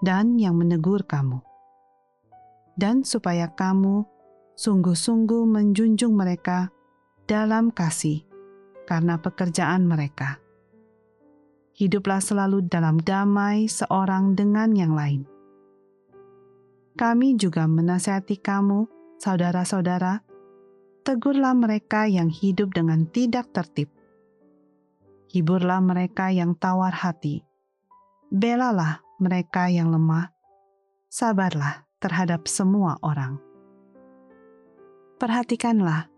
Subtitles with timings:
[0.00, 1.44] dan yang menegur kamu,
[2.80, 4.08] dan supaya kamu
[4.56, 6.72] sungguh-sungguh menjunjung mereka
[7.28, 8.24] dalam kasih
[8.88, 10.40] karena pekerjaan mereka
[11.80, 15.24] hiduplah selalu dalam damai seorang dengan yang lain.
[16.92, 18.84] Kami juga menasihati kamu,
[19.16, 20.20] saudara-saudara,
[21.00, 23.88] tegurlah mereka yang hidup dengan tidak tertib.
[25.32, 27.40] Hiburlah mereka yang tawar hati.
[28.28, 30.36] Belalah mereka yang lemah.
[31.08, 33.40] Sabarlah terhadap semua orang.
[35.16, 36.12] Perhatikanlah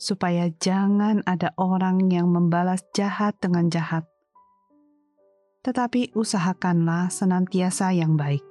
[0.00, 4.11] supaya jangan ada orang yang membalas jahat dengan jahat
[5.62, 8.42] tetapi usahakanlah senantiasa yang baik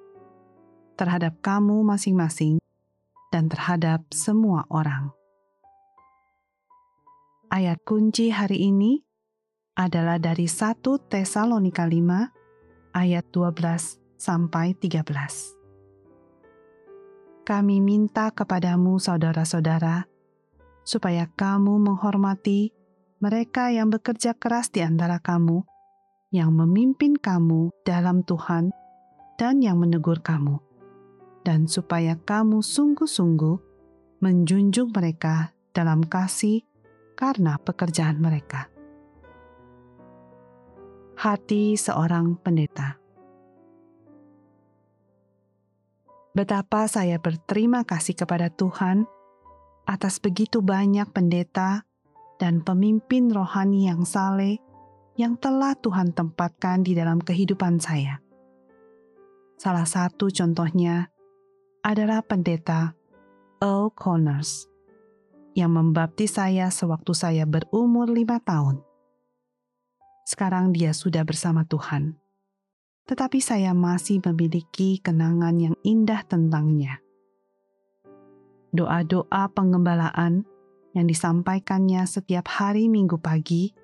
[0.95, 2.63] terhadap kamu masing-masing
[3.35, 5.11] dan terhadap semua orang.
[7.51, 9.03] Ayat kunci hari ini
[9.75, 10.79] adalah dari 1
[11.11, 15.59] Tesalonika 5 ayat 12 sampai 13.
[17.43, 20.07] Kami minta kepadamu saudara-saudara
[20.87, 22.71] supaya kamu menghormati
[23.19, 25.67] mereka yang bekerja keras di antara kamu
[26.31, 28.71] yang memimpin kamu dalam Tuhan
[29.35, 30.63] dan yang menegur kamu,
[31.43, 33.59] dan supaya kamu sungguh-sungguh
[34.23, 36.63] menjunjung mereka dalam kasih
[37.19, 38.71] karena pekerjaan mereka.
[41.19, 42.95] Hati seorang pendeta.
[46.31, 49.03] Betapa saya berterima kasih kepada Tuhan
[49.83, 51.83] atas begitu banyak pendeta
[52.39, 54.63] dan pemimpin rohani yang saleh
[55.19, 58.19] yang telah Tuhan tempatkan di dalam kehidupan saya.
[59.59, 61.11] Salah satu contohnya
[61.85, 62.97] adalah pendeta
[63.61, 64.65] Earl Connors
[65.53, 68.79] yang membaptis saya sewaktu saya berumur lima tahun.
[70.23, 72.15] Sekarang dia sudah bersama Tuhan,
[73.05, 77.03] tetapi saya masih memiliki kenangan yang indah tentangnya.
[78.71, 80.47] Doa-doa pengembalaan
[80.95, 83.75] yang disampaikannya setiap hari Minggu pagi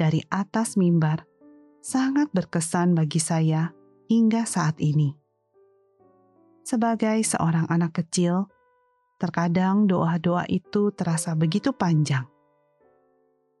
[0.00, 1.28] dari atas mimbar
[1.84, 3.76] sangat berkesan bagi saya
[4.08, 5.12] hingga saat ini.
[6.64, 8.48] Sebagai seorang anak kecil,
[9.20, 12.24] terkadang doa-doa itu terasa begitu panjang,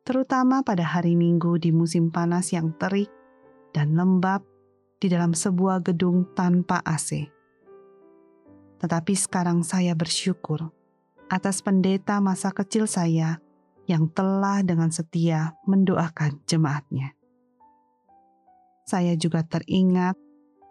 [0.08, 3.12] terutama pada hari Minggu di musim panas yang terik
[3.76, 4.40] dan lembab
[4.96, 7.28] di dalam sebuah gedung tanpa AC.
[8.80, 10.72] Tetapi sekarang saya bersyukur
[11.28, 13.44] atas pendeta masa kecil saya
[13.90, 17.18] yang telah dengan setia mendoakan jemaatnya.
[18.86, 20.14] Saya juga teringat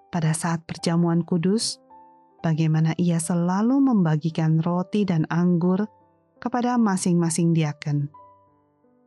[0.07, 1.83] pada saat perjamuan kudus,
[2.39, 5.83] bagaimana ia selalu membagikan roti dan anggur
[6.39, 8.07] kepada masing-masing diaken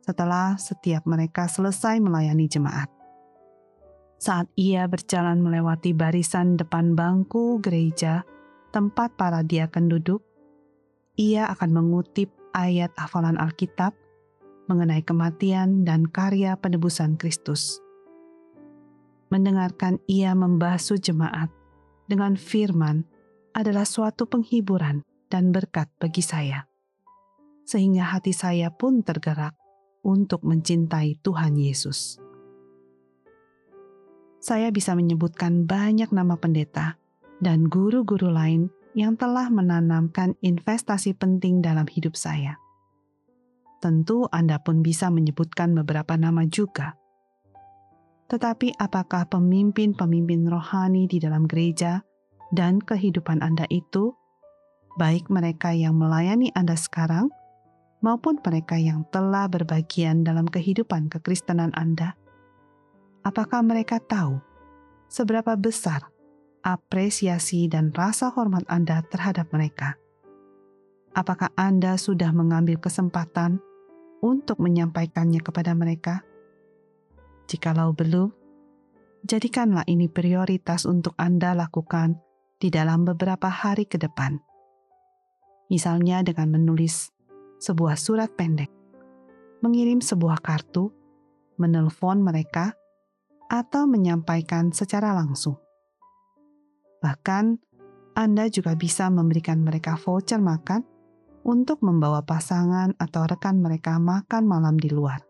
[0.03, 2.91] setelah setiap mereka selesai melayani jemaat.
[4.19, 8.27] Saat ia berjalan melewati barisan depan bangku gereja
[8.75, 10.19] tempat para diaken duduk,
[11.15, 14.02] ia akan mengutip ayat hafalan Alkitab
[14.67, 17.83] mengenai kematian dan karya penebusan Kristus.
[19.27, 21.49] Mendengarkan ia membasuh jemaat
[22.05, 23.03] dengan firman
[23.53, 26.69] adalah suatu penghiburan dan berkat bagi saya,
[27.65, 29.57] sehingga hati saya pun tergerak
[30.05, 32.21] untuk mencintai Tuhan Yesus.
[34.43, 36.99] Saya bisa menyebutkan banyak nama pendeta
[37.39, 42.62] dan guru-guru lain yang telah menanamkan investasi penting dalam hidup saya
[43.83, 46.95] tentu Anda pun bisa menyebutkan beberapa nama juga.
[48.31, 51.99] Tetapi apakah pemimpin-pemimpin rohani di dalam gereja
[52.55, 54.15] dan kehidupan Anda itu,
[54.95, 57.27] baik mereka yang melayani Anda sekarang
[57.99, 62.15] maupun mereka yang telah berbagian dalam kehidupan kekristenan Anda,
[63.27, 64.39] apakah mereka tahu
[65.11, 66.07] seberapa besar
[66.63, 69.99] apresiasi dan rasa hormat Anda terhadap mereka?
[71.13, 73.61] Apakah Anda sudah mengambil kesempatan
[74.23, 76.23] untuk menyampaikannya kepada mereka?
[77.51, 78.31] Jikalau belum,
[79.27, 82.23] jadikanlah ini prioritas untuk Anda lakukan
[82.55, 84.39] di dalam beberapa hari ke depan.
[85.67, 87.11] Misalnya dengan menulis
[87.59, 88.71] sebuah surat pendek,
[89.59, 90.87] mengirim sebuah kartu,
[91.59, 92.71] menelpon mereka,
[93.51, 95.59] atau menyampaikan secara langsung.
[97.03, 97.59] Bahkan,
[98.15, 100.92] Anda juga bisa memberikan mereka voucher makan
[101.43, 105.21] untuk membawa pasangan atau rekan mereka makan malam di luar.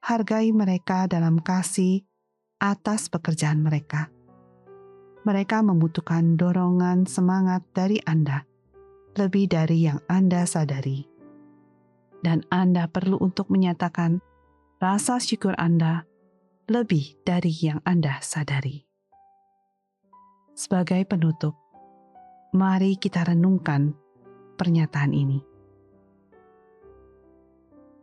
[0.00, 2.06] Hargai mereka dalam kasih
[2.58, 4.08] atas pekerjaan mereka
[5.24, 8.44] mereka membutuhkan dorongan semangat dari Anda,
[9.16, 11.04] lebih dari yang Anda sadari.
[12.20, 14.20] Dan Anda perlu untuk menyatakan
[14.80, 16.04] rasa syukur Anda
[16.68, 18.84] lebih dari yang Anda sadari.
[20.56, 21.56] Sebagai penutup,
[22.52, 23.96] mari kita renungkan
[24.60, 25.40] pernyataan ini.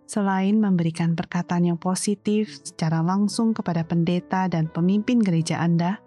[0.10, 6.02] Selain memberikan perkataan yang positif secara langsung kepada pendeta dan pemimpin gereja Anda,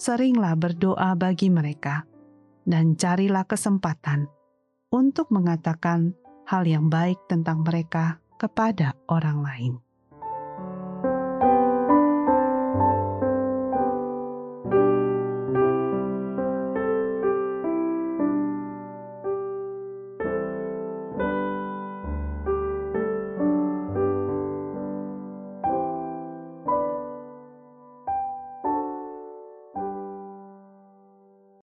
[0.00, 2.02] seringlah berdoa bagi mereka,
[2.66, 4.26] dan carilah kesempatan
[4.90, 6.18] untuk mengatakan
[6.50, 9.91] hal yang baik tentang mereka kepada orang lain.